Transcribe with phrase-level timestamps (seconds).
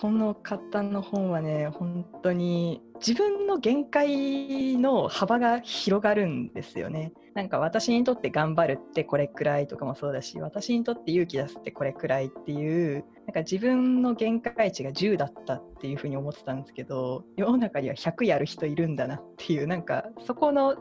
[0.00, 7.12] この方の本はね本当に自分の限界の幅が広がるんですよね。
[7.34, 20.76] なんか私にとって頑張るってこれくらいとかもそうだし私にとって勇気出すってこれくらいっていうなんか自分の限界値が10だったっていうふうに思ってたんですけど世の中には100やる人いるんだなっていうなんかそこの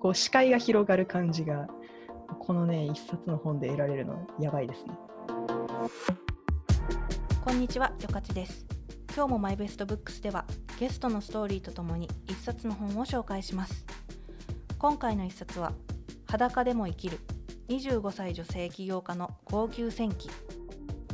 [0.00, 1.68] こう視界が広がる感じが
[2.38, 4.92] このね一冊の本で得られるのやばいですね。
[7.42, 8.66] こんにちは、よかちです。
[9.16, 10.44] 今日もマイベストブックスでは
[10.78, 13.86] ゲストのストーリーとともに一冊の本を紹介します。
[14.78, 15.72] 今回の一冊は
[16.26, 17.18] 裸でも生きる
[17.68, 20.28] 25歳女性起業家の号泣戦記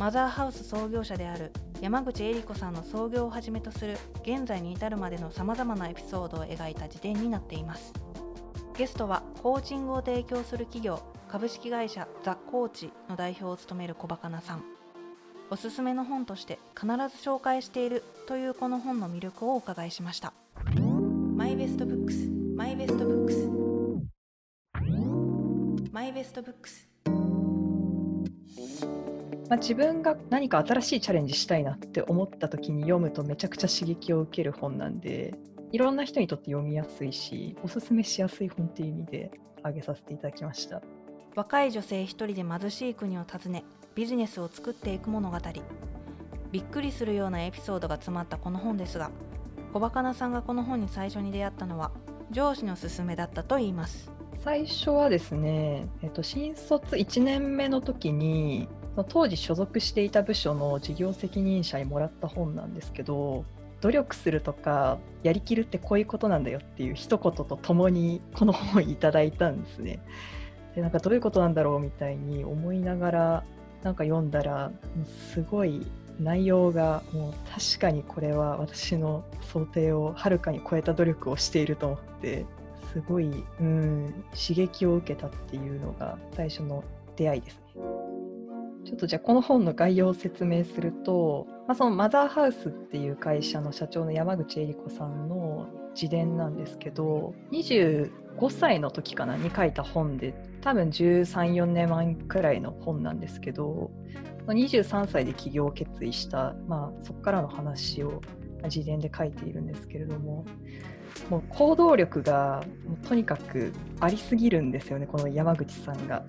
[0.00, 7.92] マザーハウス創業者である山口恵理子さんの創業をはじめとする現在に至るまでのさまざまなエピソードを描いた辞典になっています
[8.76, 14.64] ゲストはコーチングを提供する企業株式会社ザ・コーチの代表を務める小バカなさん。
[15.50, 20.32] おすすめの本として必ず紹介しているというこの本の魅力をお伺いしました。
[21.36, 22.28] マイベストブックス。
[22.56, 23.50] マイベストブックス。
[25.92, 26.88] マイベストブックス。
[29.48, 35.34] まあ、自分が何か新しいチャレンジしたいなって思った時に読むとめちゃくちゃ刺激を受ける本なんで
[35.70, 40.82] いろんな人にとって読みやすいしおすすめしやすい本っていう意味で挙げさせていただきました。
[41.36, 43.62] 若い女性一人で貧しい国を訪ね
[43.94, 45.36] ビジネスを作っていく物語
[46.50, 49.10] びっくりするようなエピソードが詰まったこの本ですが
[49.74, 51.90] 小バカなさんがこの本に最初に出会ったのは
[52.30, 54.10] 上司の勧めだったといいます
[54.42, 58.66] 最初はですね、えっと、新卒1年目の時に
[59.10, 63.44] 当時所属していた部署の事業責任者にもらった本なんですけど
[63.82, 70.00] 努力するとかやりきるってこういうことなんだよっていう一言とともにこの本をいただいたんですね。
[70.76, 73.44] でなんかどういうことなんだろうみたいに思いながら
[73.82, 74.70] なんか読んだら
[75.32, 75.86] すごい
[76.20, 82.44] 内容がもう確かにこれは私の想定をはるかに超えた努力をしていると思って
[82.92, 86.84] すごい、うん、刺激を受けたっていうのが最初の
[87.16, 87.62] 出会いですね。
[88.84, 98.10] ちょっとじゃあこの本の概要を説明すると、まあ、そのマザーハウスっていう会社の社長の山口恵理子さんの自伝なんですけど25
[98.50, 103.90] 歳の時かなに書いた本で多分13、4年前くらいの本なんですけど、
[104.46, 108.20] 23歳で起業を決意した、まあ、そこからの話を
[108.64, 110.44] 自伝で書いているんですけれども、
[111.30, 112.64] もう行動力が
[113.08, 116.24] とにかくありすぎるんですよね、この山口さんが。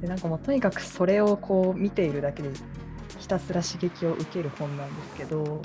[0.00, 2.50] でなんかもうとにかくそれをこう見ているだけで
[3.18, 5.62] ひたすら刺激を受ける本なんですけど、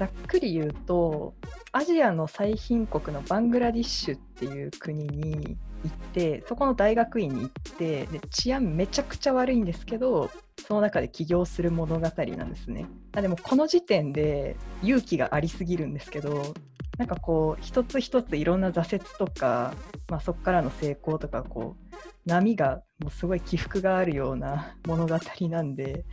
[0.00, 1.34] ざっくり言うと、
[1.72, 10.30] アジアの最貧国のバングラディッシュっていう国に行ってそこの大学院に行ってで治安めちゃくちゃ悪いんですけど
[10.66, 12.86] その中で起業する物語なんですね。
[13.14, 16.54] あでもこの時点で勇気がありすぎるんですけど
[16.96, 19.74] なんかこう一つ一ついろんな挫折とか、
[20.08, 25.18] まあ、そこからの成功とかこう波がもうすごい起伏があるような物語
[25.48, 26.06] なんで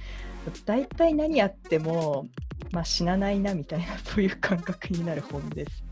[0.65, 2.27] 大体何やっても、
[2.71, 5.83] まあ、死なないなみたいな そういう感覚になる本です。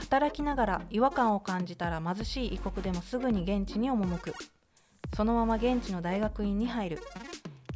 [0.00, 4.34] 働きながら違和感を感じたら貧しい異国でもすぐに現地に赴く。
[5.16, 7.00] そのまま現地の大学院に入る。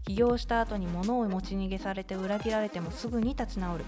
[0.04, 3.84] 起業した後に物を持ち逃げされて裏切られてもすぐに立ち直る。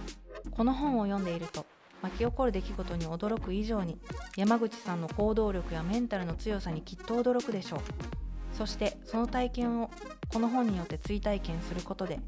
[0.51, 1.67] この本を読んでいると
[2.03, 3.99] 巻き起こる出来事に驚く以上に
[4.37, 7.81] 山口さんの行動力やメンタルの強さにきっと驚くでしょう。
[8.55, 9.91] そしてその体験を
[10.33, 12.21] この本によって追体験することで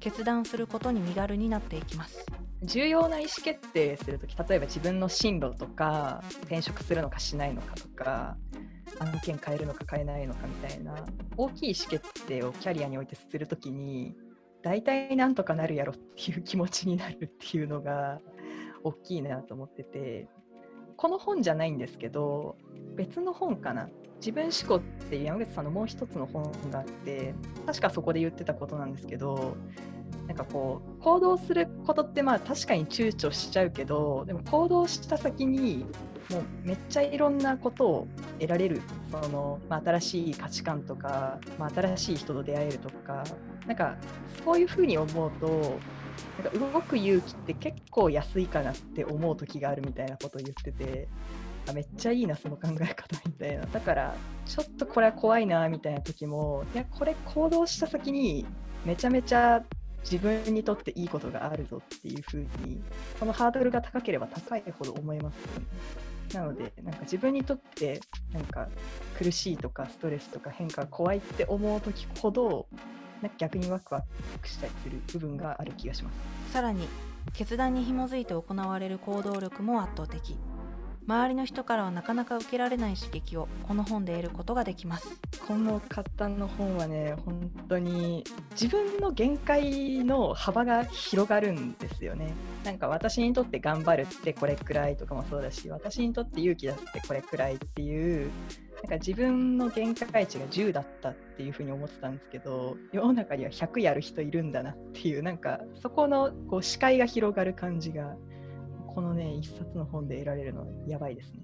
[0.00, 2.26] 決断することに身軽になっていきます。
[2.62, 8.38] 重要な意思決定するとき例えば自分の進路とか転職するのかしないのかとか
[9.00, 11.04] 案件変えるのか変えないのかみたいな
[11.36, 14.14] 大きい意思決定をキャリアにおいてするときに
[14.62, 18.18] 大体なんとかなるやろっていう気持ちになるっていうのが
[18.82, 20.28] 大きいなと思ってて
[20.96, 22.56] この本じゃないんですけど
[22.96, 23.90] 別の本かな。
[24.24, 24.80] 自分思考っ
[25.10, 27.34] て山口さんのもう一つの本があって
[27.66, 29.54] 確かそこで言ってたことなんですけど
[30.26, 35.84] なんかこう行動することってまあ確かに躊躇しちゃうけどでも行動した先に
[36.30, 38.08] もうめっちゃいろんなことを
[38.40, 38.80] 得られる。
[39.22, 43.22] その、まあ、新しい価値観とか、まあ、新しい人と出会えるとか
[43.66, 43.96] なんか
[44.44, 45.78] そういうふうに思うと
[46.42, 51.08] なんか動く勇気って結構安いかなって思う時があるみたいなことを言ってて
[51.68, 53.64] あめっちゃいいなその考え方みたいな。
[53.66, 54.14] だから
[54.46, 58.46] ちょっとこれは怖いなみたいな時もいやこれ行動した先に
[58.84, 59.62] めちゃめちゃ
[60.02, 62.82] 自分にとっていいことがあるぞっていうふうに
[63.18, 65.66] そのハードルが高ければ高いほど思いますよね。
[66.34, 68.00] なのでなんか自分にとって
[68.32, 68.68] なんか
[69.16, 72.66] 苦しいとかストレスとか変化が怖いって思う時ほど
[73.22, 74.04] なんか逆にワクワ
[74.42, 76.52] クしたりする部分がある気がします。
[76.52, 76.86] さらに
[77.32, 80.36] 決断に紐づいて行われる行動力も圧倒的。
[81.06, 85.20] 周りの人からはなかなか受けられない刺激をこの本で得ることができます。
[85.46, 92.32] この方の本はね本当に自分の限界の幅が広がるんですよね。
[92.64, 98.30] なんか私にとって頑張るってこれくらいとかもそうだし私にとって勇気だってこれくらいっていう
[98.76, 108.16] なんか自分の限界値が10だったっていうふうに思ってたんですけど世の中には100やる人いるんだなっていうなんかそこのこう視界が広がる感じが
[108.94, 111.40] このね一冊の本で得られるのやばいですね。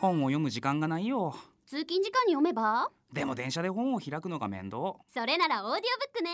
[0.00, 1.34] 本を読む時間がないよ。
[1.66, 2.90] 通勤時間に読めば？
[3.12, 4.94] でも電車で本を開くのが面倒。
[5.06, 6.30] それならオーディオブックね。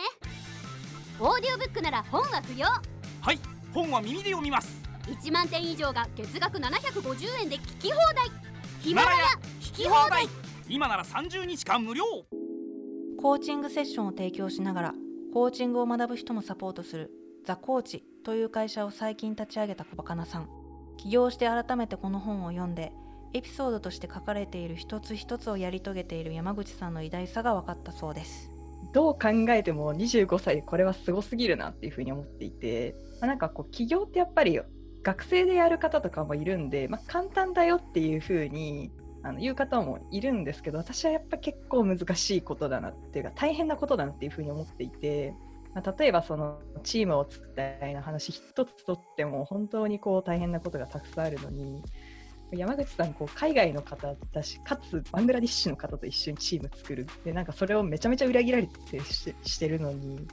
[1.19, 2.67] オーディオブックなら本は不要。
[2.67, 3.39] はい
[3.73, 4.81] 本は耳で読みます。
[5.07, 8.29] 1万点以上が月額750円で聞き放題。
[8.81, 9.15] ヒマラヤ
[9.59, 10.27] 聞き放題。
[10.69, 12.03] 今なら30日間無料。
[13.17, 14.93] コーチングセッションを提供しながら
[15.33, 17.11] コーチングを学ぶ人もサポートする
[17.45, 20.49] ザ・コーチという会社を最近立ち上げた小バカなさん。
[20.97, 22.91] 起業して改めてこの本を読んで
[23.33, 28.49] エピソードとして書かれている一つ一つをやり遂げている山口さんの偉大さが分かったそうです。
[28.93, 34.59] どう考えても25歳これはすごすぎるなっていうふうに思っていて、まあ、なんかこう起業ってやっぱり
[35.03, 45.33] 学生でやる方とかもいるんで、まあ、簡単だよっていうふうにあの言う方もいるんですけど私はやっぱ結構難しいことだなっていうか大変なことだなっていうふうに思っていて
[45.75, 51.83] まあ、例えばそのチームを作ったみたいな話一つとっても本当にこう大変なことがたくさんあるのに
[52.51, 57.05] 山口さんこう海外の方だしかつバングラディッシュの方と一緒にチーム作る。
[57.25, 60.25] でなんかそれをめちゃめちゃ裏切られてししてるのに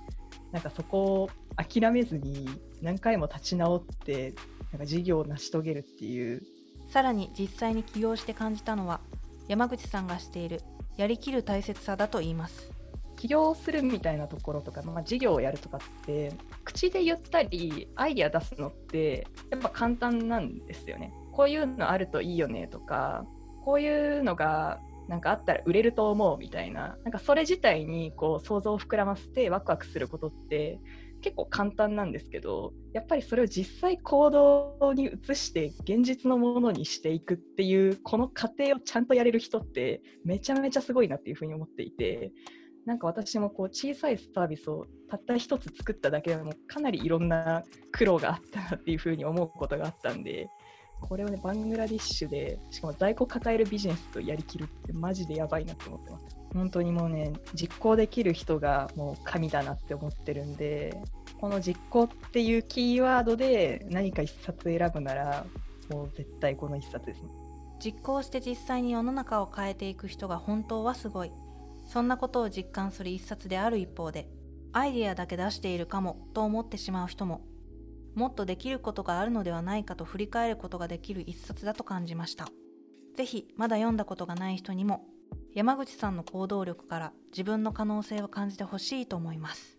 [0.52, 2.48] なんかそこを諦めずに
[2.80, 4.34] 何回も立ち直って
[4.70, 6.42] なんか事業を成し遂げるっていう。
[6.88, 9.00] さらに実際に起業して感じたのは
[9.48, 10.60] 山口さんがしている
[10.96, 12.81] やりきる大切さだと言います。
[13.22, 16.32] 起業するみたいなところとか、まあ、事業をやるとかって
[16.64, 21.14] 口で言ったりアイデア出すのってやっぱ簡単なんですよね。
[21.30, 23.24] こういうのあるといいよねとか
[23.64, 30.80] こういうのがなんかあったら売れると思うみたいななんかそれ自体にこう想像を膨らませてワクワクすることって
[31.20, 42.32] 結構簡単なんですけどやっぱりそれを実際行動に移して現実のものにしていくっていうこの過程をちゃんとやれる人ってめちゃめちゃすごいなっていうふうに思っていて
[42.86, 47.62] なんか私もこう小さいサービスをたった一つ作っただけでもかなりいろんな
[47.92, 50.48] 苦労があったなっていうふうに思うことがあったんで
[51.00, 56.24] これをねバングラディッシュでしかも在庫抱えるビジネスとやりきるってマジでやばいなって思ってます。
[56.54, 61.00] 本当にもうね実行できる人がもう神だなって思ってるんで
[61.40, 65.46] この実行っていうキーワードで何か一冊選ぶなら
[65.90, 67.28] もう絶対この一冊ですね。
[67.82, 71.32] 実行して実際に世の中を変えていく人が本当はすごい。
[71.92, 74.26] そんなことを実感する一冊である一方で
[74.72, 77.42] アイデアだけ出しているかもと思ってしまう人も
[78.14, 82.48] もっとできることがあるのではないかと振り返ることができる一冊だと感じました。
[83.14, 85.04] 是非まだ読んだことがない人にも
[85.52, 89.78] 山口さんの行動力から自分の可能性を感じてほしいと思います。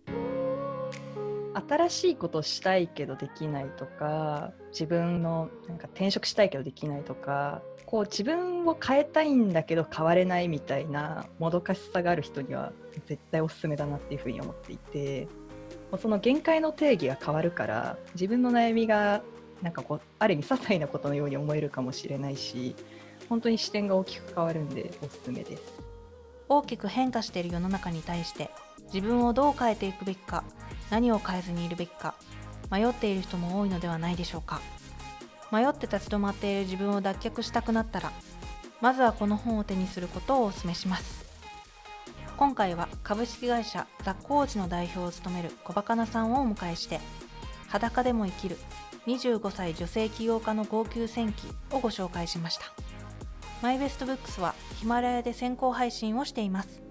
[1.53, 12.71] 新しいことしたいけどできないとか自分のなんか転職したいけどできないとかこう自分を変えたいんだけど変われないみたいなもどかしさがある人には
[13.05, 15.27] 絶対おすすめだなっていうふうに思っていて
[16.01, 19.21] その限界の定義が変わるから自分の悩みが
[19.61, 22.75] なんかこうある意味些細なことのように思えるかもしれないし
[23.29, 25.93] 本当に視点が大きく変わるんでおすすめです。
[26.49, 28.51] 大きく変化している世の中に対して
[28.93, 30.43] 自分をどう変えていくべきか
[30.93, 32.13] 何を変えずにいるべきか。
[32.69, 34.61] 迷っている人も多いのではないでしょうか。
[35.51, 38.11] 迷って立ち止まっている自分を脱却したくなったら
[38.79, 41.25] まずはこの本を手にすることをお勧めします。
[42.37, 46.99] 今回は株式会社ザ・コーチの代表を務める小バカなさんをお迎えして
[47.69, 48.57] 裸でも生きる
[49.07, 52.65] 25歳女性起業家の号泣戦記をご紹介しました。
[53.63, 56.83] マイベストブックスはヒマラヤで先行配信をしています。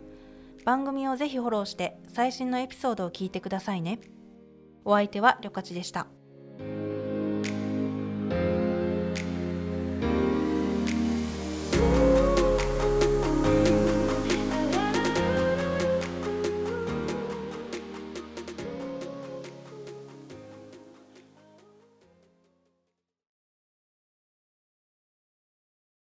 [0.65, 4.01] 番組をぜひフォローして最新のエピソードを聞いてくださいね
[4.85, 6.07] お相手はりょかちでした。